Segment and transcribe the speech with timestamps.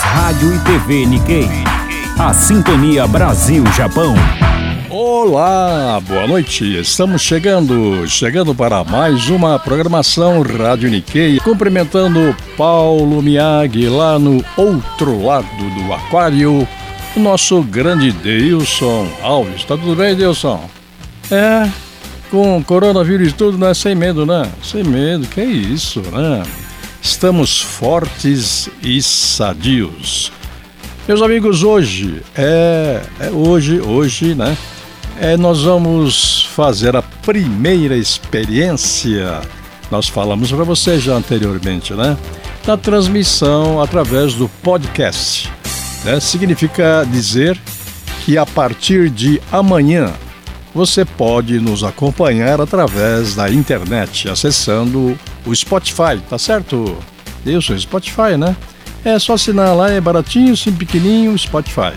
[0.00, 1.48] Rádio e TV Nikkei.
[2.18, 4.14] A Sintonia Brasil-Japão.
[4.88, 6.80] Olá, boa noite.
[6.80, 15.24] Estamos chegando, chegando para mais uma programação Rádio Nikkei, cumprimentando Paulo Miyagi lá no outro
[15.24, 16.66] lado do aquário,
[17.14, 19.64] o nosso grande Deilson Alves.
[19.64, 20.68] Tá tudo bem, Deilson?
[21.30, 21.68] É,
[22.30, 23.74] com coronavírus e tudo, né?
[23.74, 24.50] Sem medo, né?
[24.62, 26.42] Sem medo, que é isso, né?
[27.02, 30.30] Estamos fortes e sadios.
[31.08, 34.56] Meus amigos, hoje é, é hoje, hoje, né?
[35.20, 39.40] É, nós vamos fazer a primeira experiência.
[39.90, 42.16] Nós falamos para você já anteriormente, né?
[42.64, 45.50] Da transmissão através do podcast.
[46.04, 46.20] Né?
[46.20, 47.60] Significa dizer
[48.24, 50.12] que a partir de amanhã
[50.72, 56.96] você pode nos acompanhar através da internet, acessando o Spotify, tá certo?
[57.44, 58.56] Isso, Spotify, né?
[59.04, 61.92] É só assinar lá, é baratinho, sim, pequenininho, Spotify.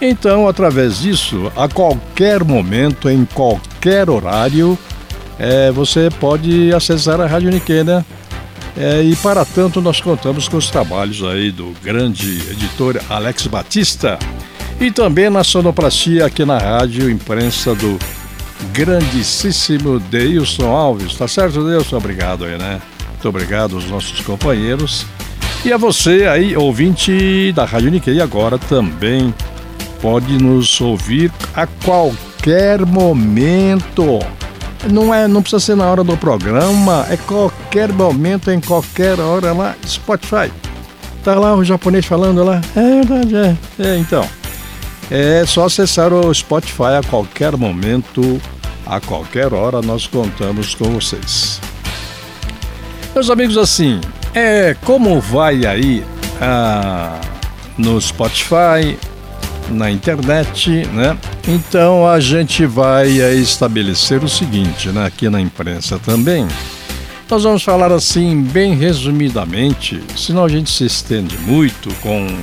[0.00, 4.78] Então, através disso, a qualquer momento, em qualquer horário,
[5.38, 8.04] é, você pode acessar a Rádio Nikkei, né?
[8.76, 14.18] É, e para tanto, nós contamos com os trabalhos aí do grande editor Alex Batista
[14.78, 17.98] e também na sonoplastia aqui na Rádio Imprensa do
[18.72, 21.14] grandíssimo Deilson Alves.
[21.14, 21.96] Tá certo, Deilson?
[21.96, 22.80] Obrigado aí, né?
[23.10, 25.06] Muito obrigado aos nossos companheiros.
[25.64, 29.34] E a você aí, ouvinte da Rádio Nikkei, agora também
[30.00, 34.20] pode nos ouvir a qualquer momento.
[34.90, 39.52] Não é, não precisa ser na hora do programa, é qualquer momento, em qualquer hora
[39.52, 40.52] lá, Spotify.
[41.24, 42.60] Tá lá o japonês falando lá.
[42.76, 43.56] É verdade, é.
[43.80, 44.28] É, então.
[45.10, 48.40] É só acessar o Spotify a qualquer momento,
[48.84, 51.60] a qualquer hora, nós contamos com vocês.
[53.14, 54.00] Meus amigos, assim,
[54.34, 56.04] é como vai aí
[56.40, 57.20] ah,
[57.78, 58.98] no Spotify,
[59.70, 61.16] na internet, né?
[61.46, 65.06] Então a gente vai estabelecer o seguinte, né?
[65.06, 66.46] Aqui na imprensa também.
[67.28, 72.38] Nós vamos falar assim, bem resumidamente, senão a gente se estende muito com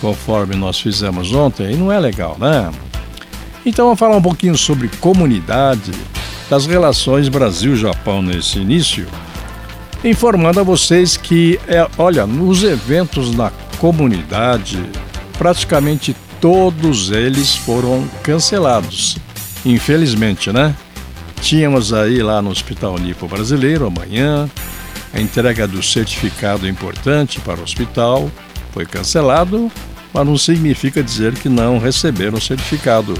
[0.00, 2.70] conforme nós fizemos ontem, e não é legal, né?
[3.64, 5.92] Então vamos falar um pouquinho sobre comunidade,
[6.48, 9.06] das relações Brasil-Japão nesse início,
[10.02, 14.82] informando a vocês que, é, olha, nos eventos na comunidade,
[15.38, 19.16] praticamente todos eles foram cancelados.
[19.64, 20.74] Infelizmente, né?
[21.40, 24.50] Tínhamos aí lá no Hospital Nipo Brasileiro amanhã
[25.12, 28.30] a entrega do certificado importante para o hospital
[28.72, 29.70] foi cancelado
[30.12, 33.14] mas não significa dizer que não receberam o certificado.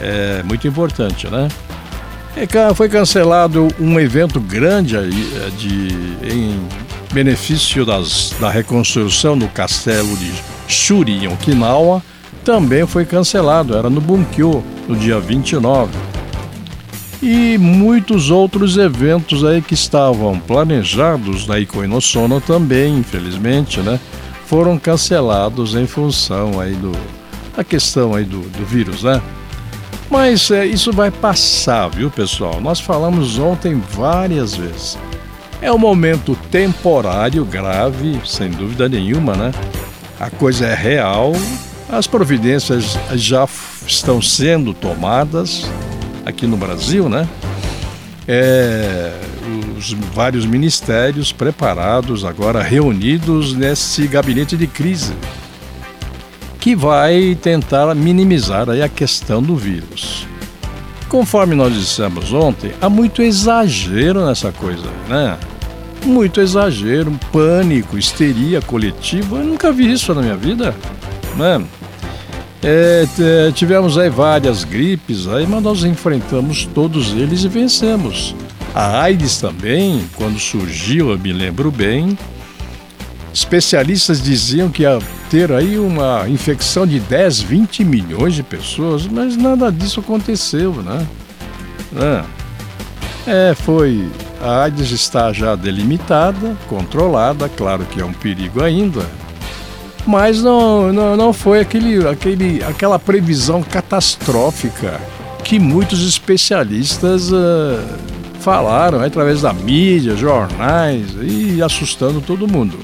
[0.00, 1.48] É muito importante, né?
[2.74, 5.00] Foi cancelado um evento grande é,
[5.56, 5.88] de,
[6.22, 6.68] em
[7.12, 10.32] benefício das, da reconstrução do castelo de
[10.66, 12.02] Shuri, em Okinawa.
[12.44, 15.92] Também foi cancelado, era no Bunkyo, no dia 29.
[17.22, 23.98] E muitos outros eventos aí que estavam planejados na Ikoinosono também, infelizmente, né?
[24.54, 26.92] Foram cancelados em função aí do
[27.56, 29.20] a questão aí do, do vírus, né?
[30.08, 32.60] Mas é, isso vai passar, viu, pessoal?
[32.60, 34.96] Nós falamos ontem várias vezes.
[35.60, 39.50] É um momento temporário grave, sem dúvida nenhuma, né?
[40.20, 41.32] A coisa é real,
[41.90, 43.48] as providências já
[43.84, 45.68] estão sendo tomadas
[46.24, 47.28] aqui no Brasil, né?
[48.28, 49.12] É,
[49.76, 55.14] os vários ministérios preparados, agora reunidos nesse gabinete de crise,
[56.60, 60.26] que vai tentar minimizar aí a questão do vírus.
[61.08, 65.38] Conforme nós dissemos ontem, há muito exagero nessa coisa, né?
[66.04, 69.36] Muito exagero, pânico, histeria coletiva.
[69.38, 70.74] Eu nunca vi isso na minha vida,
[71.36, 71.64] né?
[72.62, 73.04] É,
[73.52, 78.34] tivemos aí várias gripes, aí, mas nós enfrentamos todos eles e vencemos.
[78.74, 82.18] A AIDS também, quando surgiu, eu me lembro bem,
[83.32, 84.98] especialistas diziam que ia
[85.30, 91.06] ter aí uma infecção de 10, 20 milhões de pessoas, mas nada disso aconteceu, né?
[93.26, 94.08] É, é foi.
[94.42, 99.06] A AIDS está já delimitada, controlada, claro que é um perigo ainda,
[100.04, 105.00] mas não, não, não foi aquele, aquele, aquela previsão catastrófica
[105.44, 108.03] que muitos especialistas uh,
[108.44, 112.78] falaram através da mídia, jornais e assustando todo mundo.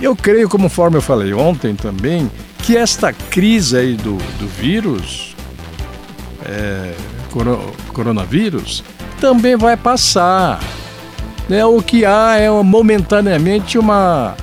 [0.00, 5.34] Eu creio, conforme eu falei ontem também, que esta crise aí do, do vírus,
[6.46, 6.94] é,
[7.92, 8.84] coronavírus,
[9.20, 10.60] também vai passar.
[11.48, 11.64] Né?
[11.64, 14.36] O que há é momentaneamente uma,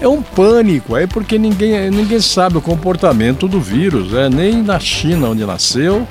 [0.00, 4.28] é um pânico, aí porque ninguém, ninguém sabe o comportamento do vírus, né?
[4.28, 6.06] nem na China, onde nasceu,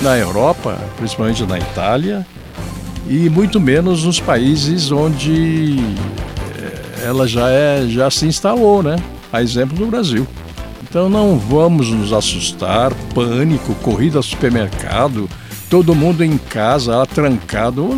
[0.00, 2.26] na Europa, principalmente na Itália,
[3.08, 5.78] e muito menos nos países onde
[6.58, 8.96] eh, ela já, é, já se instalou, né?
[9.32, 10.26] A exemplo do Brasil.
[10.82, 15.28] Então não vamos nos assustar, pânico, corrida ao supermercado,
[15.68, 17.90] todo mundo em casa, trancado,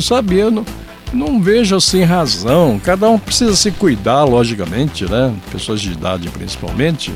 [0.00, 0.64] sabendo
[1.12, 2.80] não vejo assim razão.
[2.82, 5.34] Cada um precisa se cuidar, logicamente, né?
[5.50, 7.12] Pessoas de idade principalmente.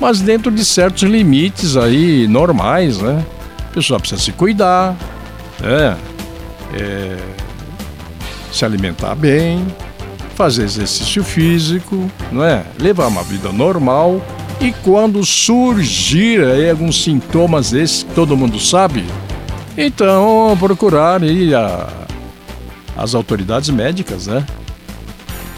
[0.00, 3.24] Mas dentro de certos limites aí normais, né?
[3.58, 4.96] A pessoa precisa se cuidar,
[5.62, 5.96] né?
[6.74, 7.16] É,
[8.52, 9.66] se alimentar bem,
[10.34, 12.64] fazer exercício físico, não é?
[12.78, 14.20] Levar uma vida normal
[14.60, 19.04] e quando surgir aí alguns sintomas esses que todo mundo sabe,
[19.76, 21.88] então procurar aí a,
[22.96, 24.44] as autoridades médicas, né?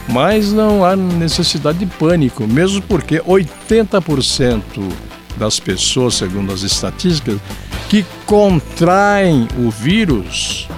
[0.08, 4.62] Mas não há necessidade de pânico, mesmo porque 80%
[5.36, 7.38] das pessoas, segundo as estatísticas,
[7.88, 10.68] que contraem o vírus,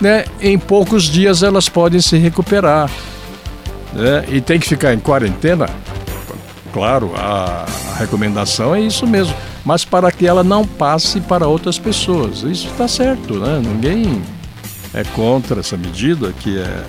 [0.00, 2.90] né, em poucos dias elas podem se recuperar.
[3.92, 4.24] Né?
[4.28, 5.68] E tem que ficar em quarentena.
[6.72, 9.34] Claro, a, a recomendação é isso mesmo,
[9.64, 12.42] mas para que ela não passe para outras pessoas.
[12.42, 13.60] Isso está certo, né?
[13.60, 14.22] Ninguém
[14.94, 16.84] é contra essa medida, que é,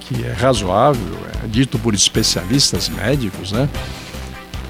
[0.00, 3.68] que é razoável, é dito por especialistas médicos, né?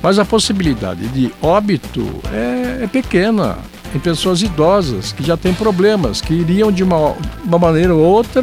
[0.02, 3.58] Mas a possibilidade de óbito é, é pequena
[3.94, 7.14] em pessoas idosas que já têm problemas, que iriam de uma,
[7.44, 8.42] uma maneira ou outra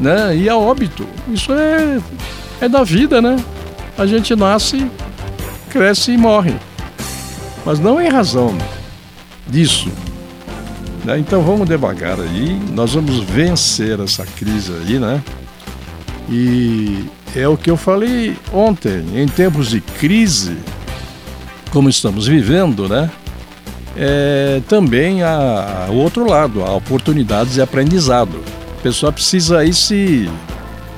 [0.00, 1.06] né, ir a óbito.
[1.28, 2.00] Isso é,
[2.60, 3.36] é da vida, né?
[3.96, 4.90] A gente nasce,
[5.70, 6.54] cresce e morre.
[7.64, 8.56] Mas não em razão
[9.46, 9.90] disso
[11.04, 11.18] né?
[11.18, 15.22] Então vamos devagar aí, nós vamos vencer essa crise aí, né?
[16.28, 17.04] E
[17.34, 20.56] é o que eu falei ontem, em tempos de crise,
[21.70, 23.10] como estamos vivendo, né?
[23.96, 25.20] É, também
[25.88, 28.40] o outro lado, há oportunidades de aprendizado.
[28.78, 30.28] A pessoa precisa aí se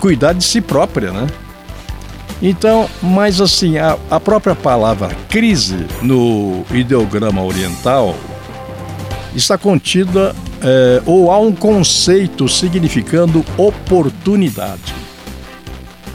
[0.00, 1.26] cuidar de si própria, né?
[2.40, 8.14] Então, mas assim, a, a própria palavra crise no ideograma oriental
[9.34, 14.95] está contida é, ou há um conceito significando oportunidade.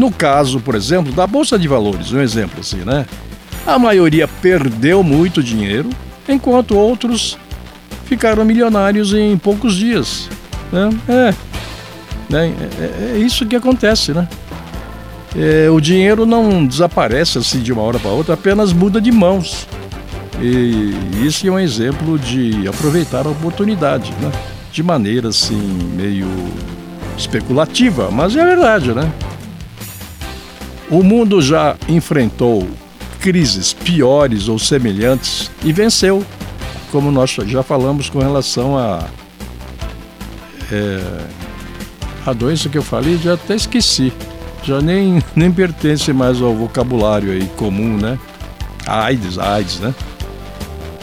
[0.02, 3.06] No caso, por exemplo, da Bolsa de Valores, um exemplo assim, né?
[3.68, 5.92] A maioria perdeu muito dinheiro,
[6.28, 7.38] enquanto outros
[8.06, 10.28] ficaram milionários em poucos dias.
[10.72, 10.90] Né?
[11.08, 11.34] É,
[12.32, 12.54] né?
[12.80, 14.28] é, é isso que acontece, né?
[15.36, 19.68] É, o dinheiro não desaparece assim de uma hora para outra, apenas muda de mãos.
[20.42, 24.32] E isso é um exemplo de aproveitar a oportunidade, né?
[24.72, 25.62] De maneira assim,
[25.96, 26.28] meio
[27.16, 29.08] especulativa, mas é verdade, né?
[30.92, 32.68] O mundo já enfrentou
[33.22, 36.22] crises piores ou semelhantes e venceu,
[36.92, 39.08] como nós já falamos com relação a.
[40.70, 41.02] É,
[42.26, 44.12] a doença que eu falei, já até esqueci.
[44.64, 48.20] Já nem, nem pertence mais ao vocabulário aí comum, né?
[48.86, 49.96] AIDS, AIDS, né?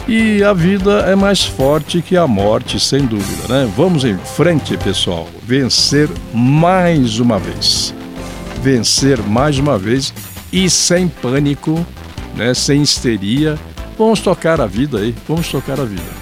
[0.07, 3.71] E a vida é mais forte que a morte, sem dúvida, né?
[3.75, 5.27] Vamos em frente, pessoal.
[5.43, 7.93] Vencer mais uma vez.
[8.61, 10.13] Vencer mais uma vez
[10.51, 11.85] e sem pânico,
[12.35, 12.53] né?
[12.53, 13.57] Sem histeria.
[13.97, 16.19] Vamos tocar a vida aí, vamos tocar a vida.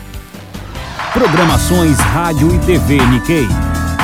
[1.14, 3.48] Programações Rádio e TV Nikkei.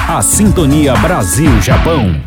[0.07, 2.21] A Sintonia Brasil-Japão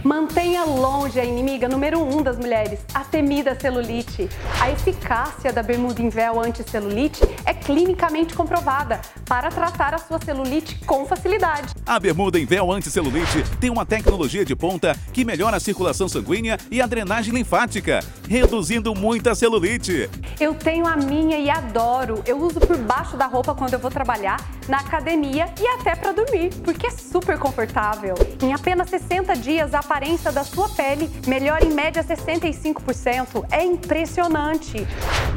[0.77, 1.25] longe a
[1.57, 4.29] inimiga número um das mulheres, a temida celulite.
[4.61, 10.79] A eficácia da bermuda em véu anti-celulite é clinicamente comprovada para tratar a sua celulite
[10.85, 11.75] com facilidade.
[11.87, 16.59] A bermuda em véu anti-celulite tem uma tecnologia de ponta que melhora a circulação sanguínea
[16.71, 20.11] e a drenagem linfática, reduzindo muita celulite.
[20.39, 22.23] Eu tenho a minha e adoro.
[22.27, 24.37] Eu uso por baixo da roupa quando eu vou trabalhar,
[24.69, 28.15] na academia e até para dormir, porque é super confortável.
[28.43, 33.47] Em apenas 60 dias, a aparência da sua pele pele melhora em média 65%.
[33.53, 34.85] É impressionante.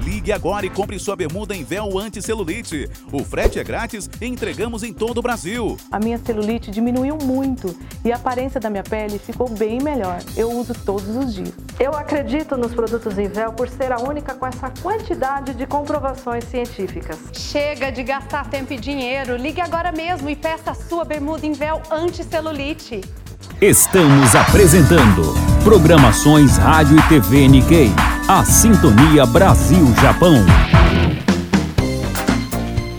[0.04, 2.89] Ligue agora e compre sua bermuda em véu anti-celulite.
[3.12, 5.78] O frete é grátis e entregamos em todo o Brasil.
[5.92, 10.18] A minha celulite diminuiu muito e a aparência da minha pele ficou bem melhor.
[10.36, 11.54] Eu uso todos os dias.
[11.80, 16.44] Eu acredito nos produtos em véu por ser a única com essa quantidade de comprovações
[16.46, 17.20] científicas.
[17.34, 19.36] Chega de gastar tempo e dinheiro.
[19.36, 23.01] Ligue agora mesmo e peça a sua bermuda em véu anti-celulite.
[23.62, 25.34] Estamos apresentando
[25.66, 27.92] Programações Rádio e TV Nikkei.
[28.25, 30.46] A Sintonia Brasil-Japão.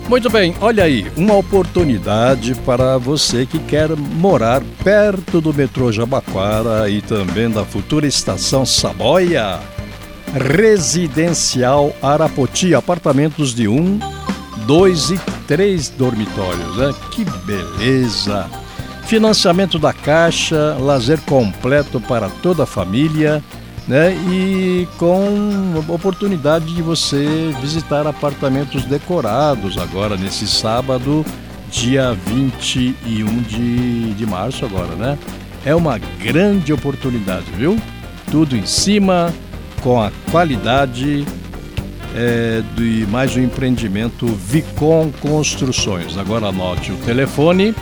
[0.07, 6.87] Muito bem, olha aí, uma oportunidade para você que quer morar perto do metrô Jabaquara
[6.87, 9.59] e também da futura estação Saboia.
[10.31, 13.97] Residencial Arapoti, apartamentos de um,
[14.67, 16.93] dois e três dormitórios, né?
[17.09, 18.60] Que beleza!
[19.11, 23.43] Financiamento da Caixa, lazer completo para toda a família
[23.85, 24.13] né?
[24.13, 31.25] E com oportunidade de você visitar apartamentos decorados agora nesse sábado,
[31.69, 35.17] dia 21 de, de março agora, né?
[35.65, 37.77] É uma grande oportunidade, viu?
[38.31, 39.33] Tudo em cima,
[39.81, 41.25] com a qualidade
[42.15, 46.17] é, de mais um empreendimento Vicom Construções.
[46.17, 47.75] Agora anote o telefone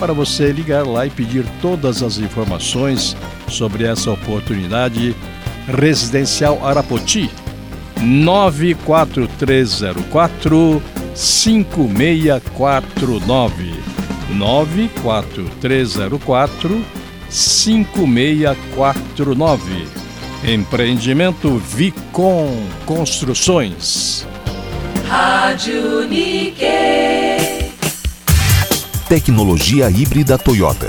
[0.00, 3.14] para você ligar lá e pedir todas as informações
[3.46, 5.14] sobre essa oportunidade
[5.68, 7.30] Residencial Arapoti,
[8.00, 10.82] 94304
[11.14, 13.74] 5649.
[14.30, 16.82] 94304
[17.28, 19.86] 5649.
[20.42, 22.48] Empreendimento Vicom
[22.86, 24.26] Construções.
[25.06, 27.09] Rádio Nikkei.
[29.10, 30.88] Tecnologia híbrida Toyota.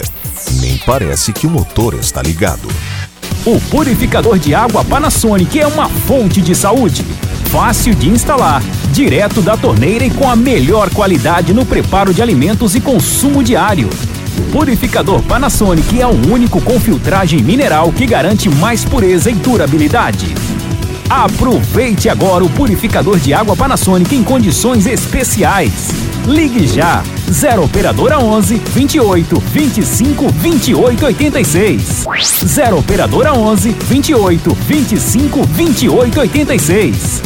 [0.59, 2.69] Nem parece que o motor está ligado.
[3.43, 7.03] O purificador de água Panasonic é uma fonte de saúde.
[7.45, 8.61] Fácil de instalar,
[8.91, 13.89] direto da torneira e com a melhor qualidade no preparo de alimentos e consumo diário.
[14.37, 20.27] O purificador Panasonic é o único com filtragem mineral que garante mais pureza e durabilidade.
[21.11, 25.89] Aproveite agora o purificador de água Panasonic em condições especiais.
[26.25, 32.05] Ligue já 0 operadora 11 28 25 28 86.
[32.45, 37.21] 0 operadora 11 28 25 28 86.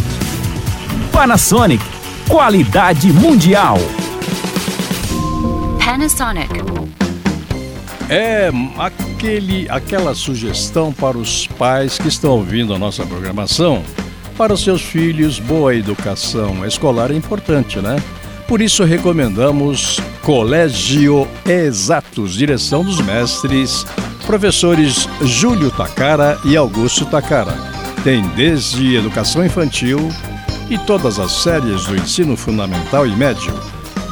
[1.11, 1.85] Panasonic,
[2.27, 3.77] qualidade mundial.
[5.77, 6.94] Panasonic.
[8.09, 13.83] É aquele, aquela sugestão para os pais que estão ouvindo a nossa programação.
[14.38, 17.95] Para os seus filhos, boa educação escolar é importante, né?
[18.47, 23.88] Por isso recomendamos Colégio Exatos, direção dos mestres,
[24.27, 27.57] professores Júlio Takara e Augusto Takara.
[28.03, 30.12] Tem desde educação infantil
[30.69, 33.53] e todas as séries do ensino fundamental e médio.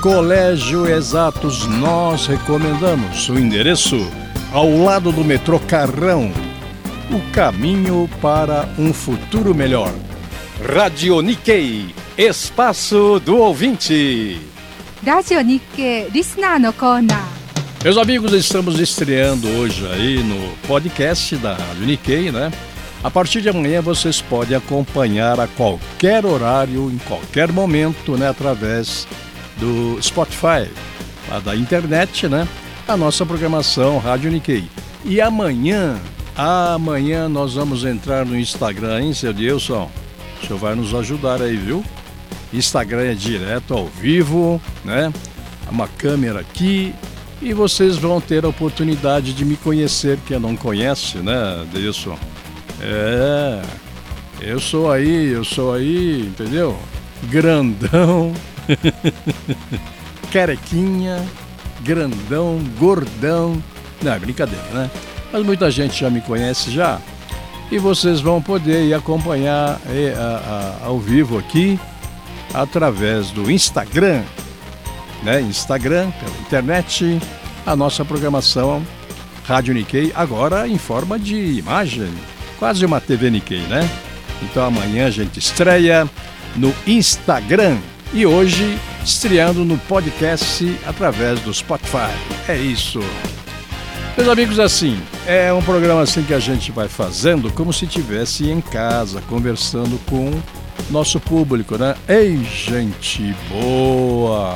[0.04, 3.30] Colégio Exatos nós recomendamos.
[3.30, 4.06] O endereço
[4.52, 6.30] ao lado do metrô Carrão.
[7.10, 9.94] O caminho para um futuro melhor.
[10.62, 14.42] Radio Nikkei, espaço do ouvinte.
[15.06, 17.24] Radio Nikkei, listener no corner.
[17.82, 22.52] Meus amigos, estamos estreando hoje aí no podcast da Rádio Nikkei, né?
[23.02, 28.28] A partir de amanhã vocês podem acompanhar a qualquer horário, em qualquer momento, né?
[28.28, 29.08] Através
[29.58, 30.70] do Spotify,
[31.44, 32.48] da internet, né?
[32.88, 34.66] A nossa programação Rádio Nikkei.
[35.06, 36.00] E amanhã,
[36.36, 39.90] amanhã nós vamos entrar no Instagram, hein, seu Dilson?
[40.42, 41.84] O senhor vai nos ajudar aí, viu?
[42.54, 45.12] Instagram é direto ao vivo, né?
[45.70, 46.94] Uma câmera aqui
[47.42, 52.18] e vocês vão ter a oportunidade de me conhecer, que não conhece, né, Deilson?
[52.80, 53.62] É,
[54.42, 56.78] eu sou aí, eu sou aí, entendeu?
[57.24, 58.34] Grandão,
[60.32, 61.24] carequinha,
[61.82, 63.62] grandão, gordão.
[64.02, 64.92] Não, é brincadeira, né?
[65.32, 67.00] Mas muita gente já me conhece já.
[67.72, 71.80] E vocês vão poder ir acompanhar é, a, a, ao vivo aqui
[72.54, 74.22] através do Instagram,
[75.24, 75.42] né?
[75.42, 77.20] Instagram, pela internet,
[77.66, 78.86] a nossa programação
[79.46, 82.14] Rádio Nikkei, agora em forma de imagem,
[82.60, 83.90] quase uma TV Nikkei, né?
[84.42, 86.08] Então amanhã a gente estreia
[86.56, 87.78] no Instagram
[88.14, 92.14] e hoje estreando no podcast através do Spotify.
[92.48, 93.00] É isso.
[94.16, 98.50] Meus amigos, assim, é um programa assim que a gente vai fazendo como se estivesse
[98.50, 100.32] em casa, conversando com
[100.92, 101.96] nosso público, né?
[102.08, 104.54] Ei, gente boa!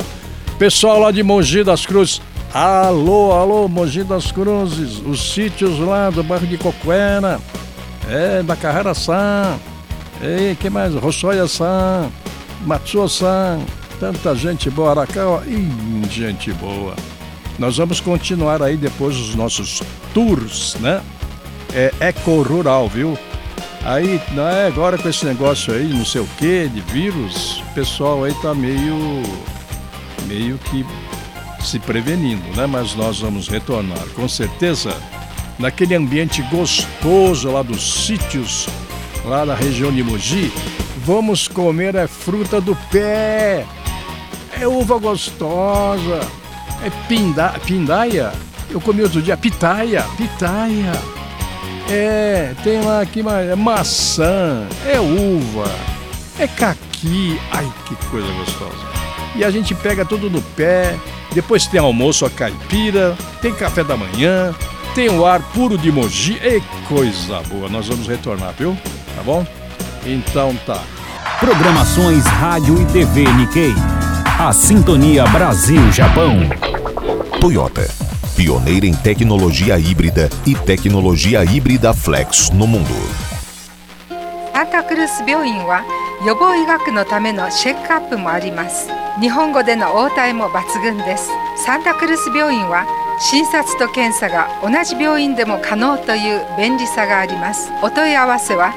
[0.59, 2.21] Pessoal lá de Mogi das Cruzes,
[2.53, 7.39] alô, alô, Mogi das Cruzes, os sítios lá do bairro de Coquena,
[8.07, 9.57] é, da Carrara-san,
[10.21, 10.93] ei, que mais?
[10.93, 12.11] Roçoia-san,
[12.65, 13.59] Matsuo-san,
[13.99, 16.95] tanta gente boa, Arakawa, ih, gente boa.
[17.57, 19.81] Nós vamos continuar aí depois os nossos
[20.13, 21.01] tours, né?
[21.73, 23.17] É eco rural, viu?
[23.83, 28.23] Aí, né, agora com esse negócio aí, não sei o que, de vírus, o pessoal
[28.23, 29.23] aí tá meio,
[30.25, 30.85] meio que
[31.63, 32.65] se prevenindo, né?
[32.67, 34.93] Mas nós vamos retornar, com certeza,
[35.57, 38.67] naquele ambiente gostoso lá dos sítios,
[39.25, 40.51] lá da região de Mogi.
[41.05, 43.65] Vamos comer a fruta do pé.
[44.59, 46.19] É uva gostosa.
[46.83, 48.31] É pinda, pindaia.
[48.69, 50.91] Eu comi outro dia, pitaia, pitaia.
[51.89, 55.71] É, tem lá aqui é maçã, é uva,
[56.37, 57.39] é caqui.
[57.49, 58.85] Ai, que coisa gostosa.
[59.35, 60.97] E a gente pega tudo no pé.
[61.31, 64.53] Depois tem almoço a caipira, tem café da manhã,
[64.95, 66.37] tem o ar puro de Mogi.
[66.43, 68.77] E coisa boa, nós vamos retornar, viu?
[69.15, 69.45] Tá bom?
[70.06, 70.82] Então tá.
[71.40, 73.74] Programações Rádio e TV Nikkei.
[74.38, 76.38] A Sintonia Brasil-Japão.
[77.40, 77.88] Toyota.
[78.36, 82.94] Pioneira em tecnologia híbrida e tecnologia híbrida flex no mundo.
[84.62, 85.82] サンタクルス病院は
[86.24, 88.88] 予防医学のためのチェックアップもあります
[89.20, 92.86] 日本語での応対も抜群ですサンタクルス病院は
[93.18, 98.72] 診察と検査が同じ病院でも可能という便利さがありますお問い合わせは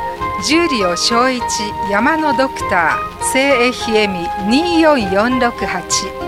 [0.45, 1.41] 重量小一
[1.89, 6.19] 山のドクター聖エヒエミ24468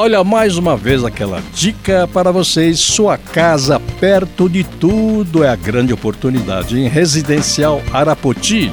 [0.00, 2.78] Olha mais uma vez aquela dica para vocês.
[2.78, 8.70] Sua casa perto de tudo é a grande oportunidade em Residencial Arapoti.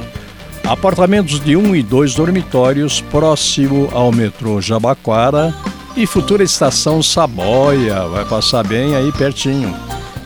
[0.68, 5.54] Apartamentos de um e dois dormitórios próximo ao metrô Jabaquara
[5.96, 8.02] e futura estação Saboia.
[8.08, 9.72] Vai passar bem aí pertinho.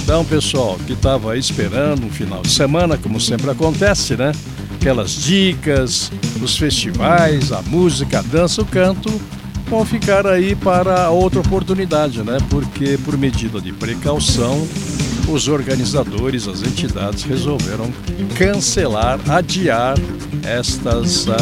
[0.03, 4.33] Então, pessoal, que estava esperando um final de semana, como sempre acontece, né?
[4.75, 6.11] Aquelas dicas,
[6.45, 9.11] os festivais, a música, a dança, o canto,
[9.69, 12.39] vão ficar aí para outra oportunidade, né?
[12.49, 14.67] Porque, por medida de precaução,
[15.29, 17.93] os organizadores, as entidades resolveram
[18.37, 19.97] cancelar, adiar
[20.45, 21.33] estas, uh,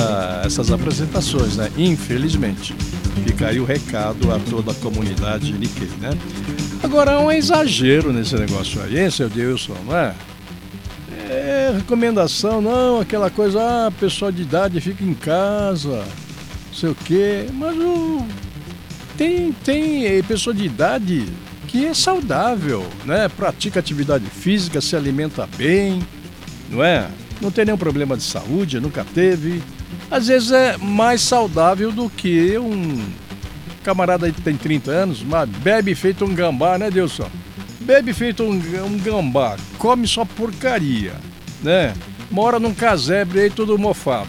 [0.44, 1.70] essas apresentações, né?
[1.76, 2.74] Infelizmente.
[3.26, 6.10] Fica aí o recado a toda a comunidade Nikkei, né?
[6.82, 10.14] Agora, é um exagero nesse negócio aí, hein, seu Dilson, não é?
[11.64, 16.04] É recomendação, não, aquela coisa, ah, pessoal de idade fica em casa,
[16.66, 18.22] não sei o quê, mas o...
[19.16, 21.26] tem, tem eh, pessoa de idade
[21.66, 23.30] que é saudável, né?
[23.30, 26.06] Pratica atividade física, se alimenta bem,
[26.68, 27.08] não é?
[27.40, 29.62] Não tem nenhum problema de saúde, nunca teve.
[30.10, 33.02] Às vezes é mais saudável do que um
[33.82, 37.30] camarada aí que tem 30 anos, mas bebe feito um gambá, né, Dilson?
[37.80, 41.14] Bebe feito um, um gambá, come só porcaria,
[41.64, 41.94] né?
[42.30, 44.28] Mora num casebre aí todo mofado,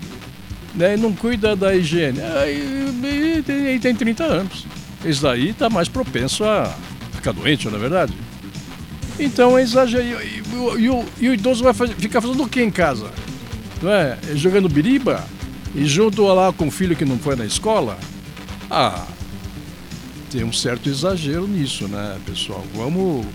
[0.74, 0.96] né?
[0.96, 2.20] E não cuida da higiene.
[2.22, 4.66] Aí, tem 30 anos.
[5.04, 6.74] Esse daí tá mais propenso a
[7.12, 8.14] ficar doente, não é verdade?
[9.20, 10.04] Então é exagero.
[10.24, 10.42] E,
[10.80, 13.12] e, e, e o idoso vai fazer, ficar fazendo o que em casa?
[13.82, 14.18] Não é?
[14.34, 15.24] Jogando biriba?
[15.76, 17.98] E junto lá com o filho que não foi na escola?
[18.72, 19.06] Ah,
[20.32, 22.64] tem um certo exagero nisso, né, pessoal?
[22.74, 23.26] Vamos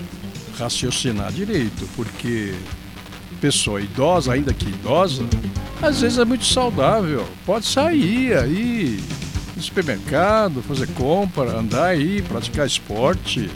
[0.59, 2.55] raciocinar direito, porque
[3.41, 5.25] pessoa idosa, ainda que idosa,
[5.83, 7.27] às vezes é muito saudável.
[7.47, 9.03] Pode sair aí
[9.57, 13.51] no supermercado, fazer compra, andar aí, praticar esporte.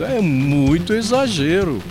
[0.00, 1.82] É muito exagero.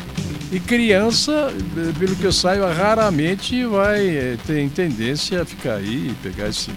[0.52, 1.52] E criança,
[1.98, 6.70] pelo que eu saio, raramente vai é, ter tendência a ficar aí e pegar esse,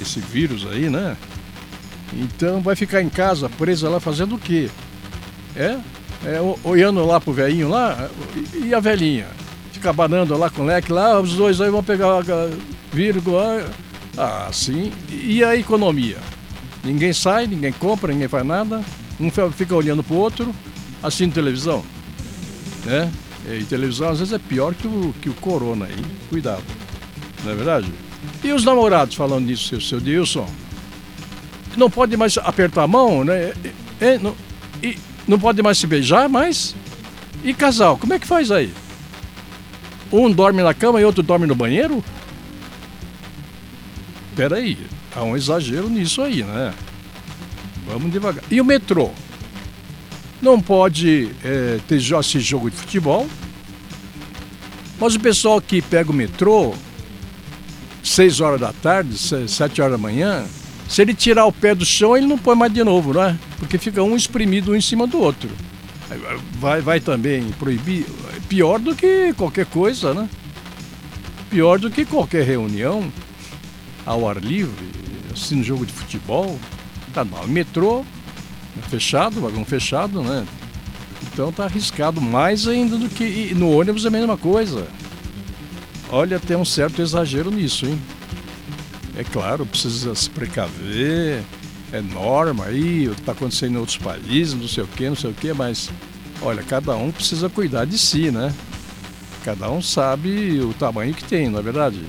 [0.00, 1.16] esse vírus aí, né?
[2.12, 4.68] Então vai ficar em casa, presa lá, fazendo o quê?
[5.54, 5.78] É?
[6.24, 8.08] É olhando lá pro velhinho lá,
[8.54, 9.26] e a velhinha?
[9.72, 12.22] Fica banando lá com o leque lá, os dois aí vão pegar
[12.92, 13.64] vírus lá.
[14.16, 14.90] Ah, sim.
[15.10, 16.16] E a economia?
[16.82, 18.82] Ninguém sai, ninguém compra, ninguém faz nada.
[19.20, 20.54] Um fica olhando pro outro,
[21.02, 21.84] assistindo televisão.
[22.84, 23.10] Né?
[23.48, 26.04] E televisão às vezes é pior que o, que o corona aí.
[26.30, 26.62] Cuidado.
[27.44, 27.92] Não é verdade?
[28.42, 30.48] E os namorados falando nisso, seu, seu Dilson?
[31.76, 33.52] Não pode mais apertar a mão, né?
[34.00, 34.45] E, não, e
[35.26, 36.74] não pode mais se beijar mais?
[37.42, 38.72] E casal, como é que faz aí?
[40.12, 42.02] Um dorme na cama e outro dorme no banheiro?
[44.34, 44.78] Peraí,
[45.14, 46.72] há um exagero nisso aí, né?
[47.86, 48.44] Vamos devagar.
[48.50, 49.10] E o metrô?
[50.42, 53.26] Não pode é, ter esse jogo de futebol.
[54.98, 56.74] Mas o pessoal que pega o metrô,
[58.02, 60.44] 6 horas da tarde, 7 horas da manhã,
[60.88, 63.36] se ele tirar o pé do chão, ele não põe mais de novo, não é?
[63.58, 65.50] Porque fica um espremido um em cima do outro.
[66.60, 68.06] Vai, vai também proibir.
[68.48, 70.28] Pior do que qualquer coisa, né?
[71.50, 73.12] Pior do que qualquer reunião
[74.04, 74.86] ao ar livre,
[75.32, 76.58] assim, no jogo de futebol.
[77.12, 78.04] Tá no metrô,
[78.88, 80.46] fechado, vagão fechado, né?
[81.22, 83.24] Então tá arriscado mais ainda do que.
[83.24, 84.86] E no ônibus é a mesma coisa.
[86.08, 88.00] Olha, tem um certo exagero nisso, hein?
[89.16, 91.42] É claro, precisa se precaver,
[91.92, 95.16] é norma aí, o que está acontecendo em outros países, não sei o que, não
[95.16, 95.90] sei o que, mas
[96.42, 98.52] olha, cada um precisa cuidar de si, né?
[99.44, 102.02] Cada um sabe o tamanho que tem, não é verdade?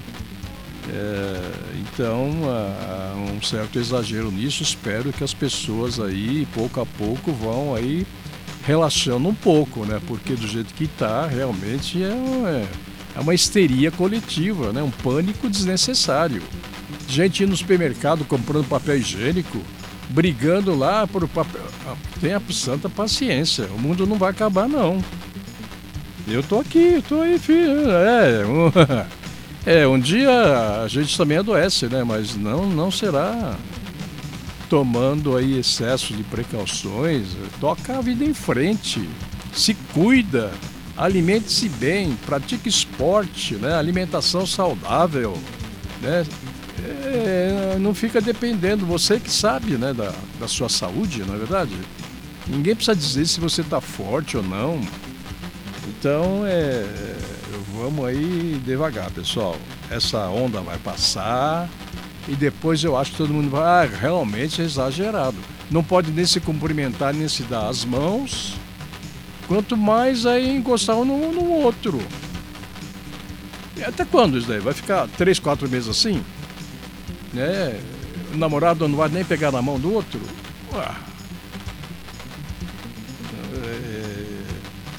[0.89, 4.63] É, então, há um certo exagero nisso.
[4.63, 8.07] Espero que as pessoas aí, pouco a pouco, vão aí
[8.65, 10.01] relaxando um pouco, né?
[10.07, 12.65] Porque do jeito que está, realmente é,
[13.15, 14.81] é uma histeria coletiva, né?
[14.81, 16.41] Um pânico desnecessário.
[17.07, 19.61] Gente indo no supermercado comprando papel higiênico,
[20.09, 21.61] brigando lá por papel.
[21.87, 25.03] Ah, tenha santa paciência, o mundo não vai acabar, não.
[26.27, 27.89] Eu tô aqui, eu tô aí, filho.
[27.89, 28.71] É, um...
[29.67, 30.31] É, um dia
[30.81, 32.01] a gente também adoece, né?
[32.01, 33.53] Mas não, não será
[34.69, 37.35] tomando aí excesso de precauções.
[37.59, 39.09] Toca a vida em frente,
[39.51, 40.53] se cuida,
[40.95, 43.75] alimente-se bem, pratique esporte, né?
[43.75, 45.37] Alimentação saudável,
[46.01, 46.25] né?
[46.83, 51.75] É, não fica dependendo, você que sabe, né, da, da sua saúde, não é verdade?
[52.47, 54.79] Ninguém precisa dizer se você está forte ou não.
[55.87, 56.85] Então, é,
[57.75, 59.57] vamos aí devagar, pessoal.
[59.89, 61.69] Essa onda vai passar
[62.27, 63.85] e depois eu acho que todo mundo vai.
[63.85, 65.37] Ah, realmente é exagerado.
[65.69, 68.55] Não pode nem se cumprimentar, nem se dar as mãos.
[69.47, 72.01] Quanto mais aí encostar um no, no outro.
[73.77, 74.59] E até quando isso daí?
[74.59, 76.23] Vai ficar três, quatro meses assim?
[77.33, 77.79] Né?
[78.33, 80.19] O namorado não vai nem pegar na mão do outro?
[80.73, 81.07] Ué.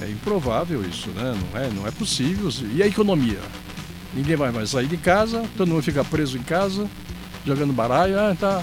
[0.00, 1.36] É improvável isso, né?
[1.52, 2.48] Não é, não é possível.
[2.72, 3.40] E a economia?
[4.14, 6.88] Ninguém vai mais sair de casa, todo mundo fica preso em casa,
[7.44, 8.62] jogando baralho, ah, tá.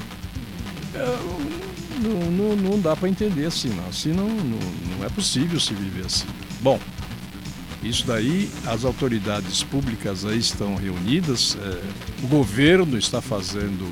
[0.93, 1.17] É,
[2.01, 3.87] não, não, não, dá para entender assim, não.
[3.87, 4.59] Assim não, não,
[4.97, 6.25] não é possível se viver assim.
[6.61, 6.79] Bom,
[7.85, 11.81] isso daí, as autoridades públicas aí estão reunidas, é,
[12.23, 13.87] o governo está fazendo,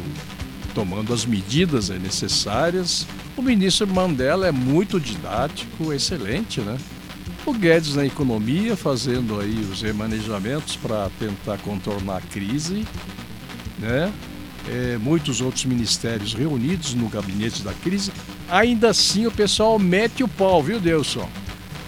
[0.73, 3.05] tomando as medidas necessárias.
[3.37, 6.77] O ministro Mandela é muito didático, excelente, né?
[7.45, 12.87] O Guedes na economia, fazendo aí os remanejamentos para tentar contornar a crise,
[13.77, 14.11] né?
[14.69, 18.11] É, muitos outros ministérios reunidos no gabinete da crise.
[18.49, 21.29] Ainda assim o pessoal mete o pau, viu, Delson?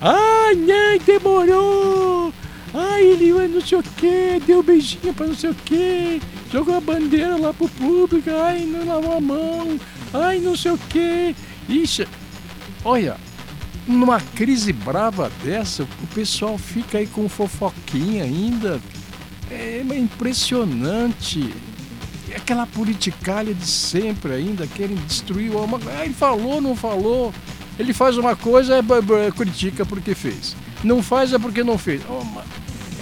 [0.08, 2.32] Ai, ai, demorou!
[2.72, 6.82] Ai, ele não sei o que, deu beijinho para não sei o que, jogou a
[6.82, 9.80] bandeira lá pro público, ai, não lavou a mão,
[10.14, 11.36] ai, não sei o que.
[11.68, 12.08] Ixi,
[12.84, 13.18] olha,
[13.88, 18.80] numa crise brava dessa, o pessoal fica aí com fofoquinha ainda.
[19.50, 21.52] É impressionante.
[22.30, 25.80] É aquela politicalha de sempre ainda, querem destruir o homem.
[25.98, 27.34] Ah, ele falou, não falou.
[27.78, 30.56] Ele faz uma coisa, é, critica porque fez.
[30.84, 32.02] Não faz é porque não fez.
[32.10, 32.24] Oh,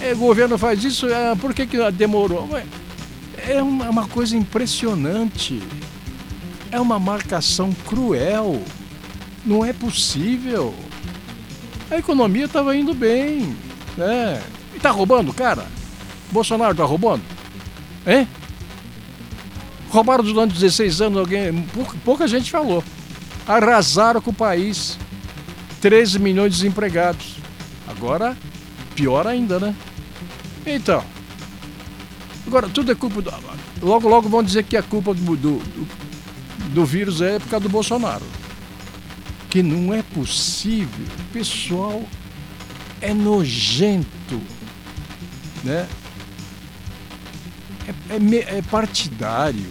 [0.02, 2.48] é, o governo faz isso, é, por que, que demorou?
[3.36, 5.62] É uma, uma coisa impressionante.
[6.70, 8.62] É uma marcação cruel.
[9.44, 10.74] Não é possível.
[11.90, 13.56] A economia estava indo bem,
[13.96, 14.42] né?
[14.74, 15.66] E tá roubando, cara?
[16.32, 17.22] Bolsonaro tá roubando?
[18.06, 18.26] Hein?
[19.90, 21.62] Roubaram durante 16 anos alguém.
[22.04, 22.82] Pouca gente falou.
[23.46, 24.98] Arrasaram com o país.
[25.80, 27.36] 13 milhões de desempregados.
[27.86, 28.36] Agora,
[28.94, 29.74] pior ainda, né?
[30.66, 31.04] Então,
[32.46, 33.30] agora tudo é culpa do.
[33.82, 35.62] Logo, logo vão dizer que a culpa do, do,
[36.72, 38.24] do vírus é por causa do Bolsonaro.
[39.50, 41.04] Que não é possível.
[41.18, 42.02] O pessoal
[43.00, 44.40] é nojento,
[45.62, 45.86] né?
[48.08, 49.70] É, é, é partidário,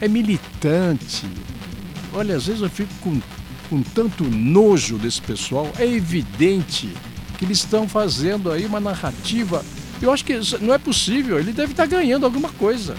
[0.00, 1.26] é militante.
[2.12, 3.20] Olha, às vezes eu fico com,
[3.68, 5.70] com tanto nojo desse pessoal.
[5.78, 6.92] É evidente
[7.38, 9.64] que eles estão fazendo aí uma narrativa.
[10.00, 12.96] Eu acho que não é possível, ele deve estar ganhando alguma coisa.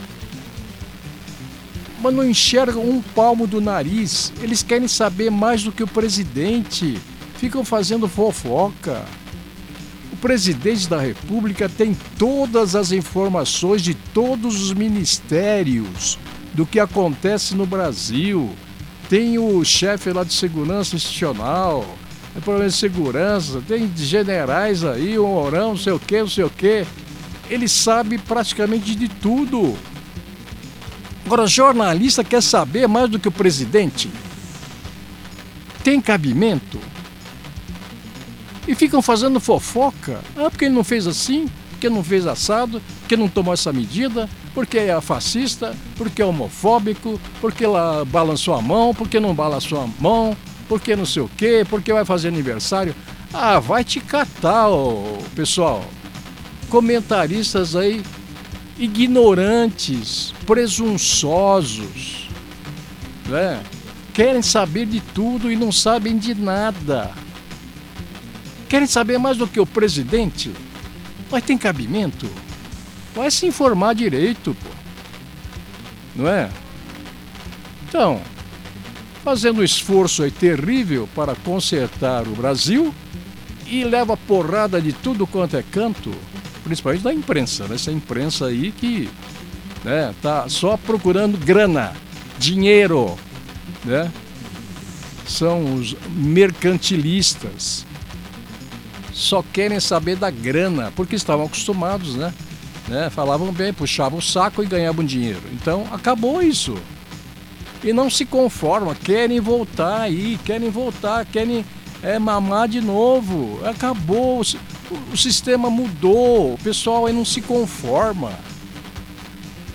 [2.02, 4.32] Mas não enxergam um palmo do nariz.
[4.42, 6.98] Eles querem saber mais do que o presidente.
[7.38, 9.06] Ficam fazendo fofoca.
[10.12, 16.18] O presidente da República tem todas as informações de todos os ministérios
[16.54, 18.50] do que acontece no Brasil.
[19.10, 21.84] Tem o chefe lá de segurança institucional,
[22.32, 26.44] tem problema de segurança, tem generais aí, um orão, não sei o que, não sei
[26.44, 26.86] o que.
[27.50, 29.76] Ele sabe praticamente de tudo.
[31.26, 34.12] Agora, jornalista quer saber mais do que o presidente?
[35.84, 36.80] Tem cabimento?
[38.68, 40.22] E ficam fazendo fofoca.
[40.38, 44.30] Ah, porque ele não fez assim, porque não fez assado, porque não tomou essa medida,
[44.54, 49.88] porque é fascista, porque é homofóbico, porque ela balançou a mão, porque não balançou a
[50.00, 50.36] mão,
[50.68, 52.96] porque não sei o quê, porque vai fazer aniversário.
[53.34, 55.84] Ah, vai te catar, ô, pessoal.
[56.70, 58.04] Comentaristas aí
[58.78, 62.30] ignorantes, presunçosos,
[63.28, 63.62] né?
[64.14, 67.12] querem saber de tudo e não sabem de nada.
[68.68, 70.52] Querem saber mais do que o presidente?
[71.32, 72.30] Mas tem cabimento?
[73.16, 74.70] Vai se informar direito, pô.
[76.16, 76.50] Não é?
[77.88, 78.22] Então,
[79.24, 82.94] fazendo um esforço aí terrível para consertar o Brasil
[83.66, 86.12] e leva porrada de tudo quanto é canto,
[86.64, 87.76] principalmente da imprensa, né?
[87.76, 89.10] essa imprensa aí que
[89.84, 91.94] né, tá só procurando grana,
[92.38, 93.18] dinheiro,
[93.86, 94.12] né?
[95.28, 97.86] São os mercantilistas.
[99.14, 102.34] Só querem saber da grana, porque estavam acostumados, né?
[102.90, 103.10] Né?
[103.10, 105.42] Falavam bem, puxavam o saco e ganhavam dinheiro.
[105.54, 106.76] Então acabou isso
[107.84, 111.66] e não se conformam, querem voltar aí, querem voltar, querem
[112.02, 113.60] é, mamar de novo.
[113.66, 118.34] Acabou, o, o sistema mudou, o pessoal aí não se conforma.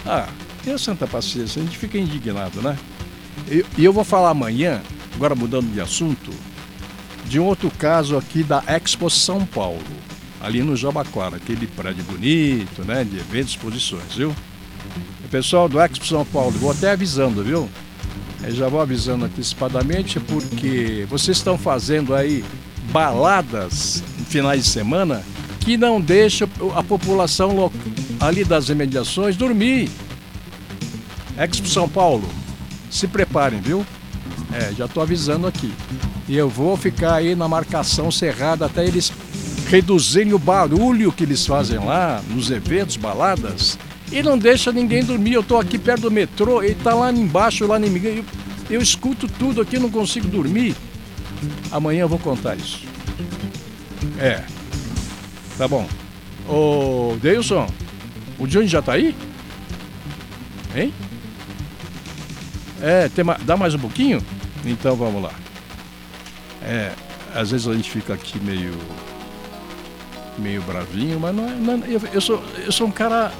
[0.05, 0.29] Ah,
[0.63, 2.77] tenha santa paciência, a gente fica indignado, né?
[3.51, 4.83] E eu, eu vou falar amanhã,
[5.15, 6.31] agora mudando de assunto,
[7.27, 9.83] de um outro caso aqui da Expo São Paulo,
[10.45, 14.37] ali no Jabaquara, aquele prédio bonito, né, de eventos exposições, viu?
[15.25, 17.69] O pessoal do Expo São Paulo, vou até avisando, viu?
[18.43, 22.45] Eu já vou avisando antecipadamente porque vocês estão fazendo aí
[22.93, 25.23] baladas em finais de semana
[25.61, 27.73] que não deixam a população
[28.21, 29.89] ali das imediações dormir.
[31.39, 32.29] Expo São Paulo,
[32.91, 33.85] se preparem, viu?
[34.53, 35.73] É, já estou avisando aqui.
[36.29, 39.11] E eu vou ficar aí na marcação cerrada até eles
[39.67, 43.79] reduzirem o barulho que eles fazem lá nos eventos, baladas
[44.13, 45.35] e não deixa ninguém dormir.
[45.35, 48.25] Eu estou aqui perto do metrô, ele está lá embaixo, lá em eu,
[48.71, 50.77] eu escuto tudo aqui, não consigo dormir.
[51.71, 52.85] Amanhã eu vou contar isso.
[54.19, 54.45] É.
[55.59, 55.87] Tá bom.
[56.49, 57.67] Ô, Deilson,
[58.39, 59.15] o Johnny já tá aí?
[60.75, 60.93] Hein?
[62.83, 64.23] É, tem, dá mais um pouquinho?
[64.65, 65.33] Então vamos lá.
[66.63, 66.93] É,
[67.35, 68.73] às vezes a gente fica aqui meio
[70.39, 73.33] meio bravinho, mas não é, não, eu, eu, sou eu sou um cara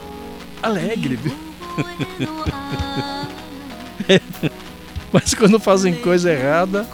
[0.63, 1.19] alegre.
[5.13, 6.85] Mas quando fazem coisa errada,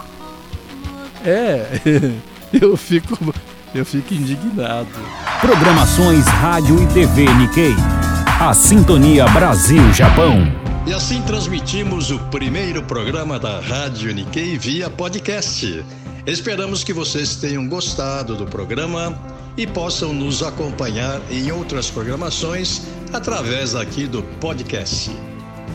[1.25, 1.81] é,
[2.53, 3.35] eu fico,
[3.75, 4.89] eu fico indignado.
[5.41, 7.75] Programações Rádio e TV Nikkei.
[8.39, 10.53] A Sintonia Brasil-Japão.
[10.87, 15.85] E assim transmitimos o primeiro programa da Rádio Nikkei via podcast.
[16.27, 19.19] Esperamos que vocês tenham gostado do programa
[19.57, 22.83] e possam nos acompanhar em outras programações
[23.13, 25.11] através aqui do podcast.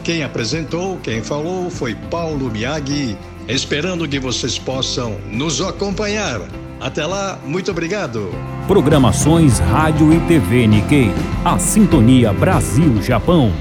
[0.04, 6.42] Quem apresentou, quem falou foi Paulo Miagi, esperando que vocês possam nos acompanhar.
[6.80, 8.30] Até lá, muito obrigado.
[8.68, 11.12] Programações Rádio e TV Nikkei.
[11.44, 13.52] A Sintonia Brasil-Japão.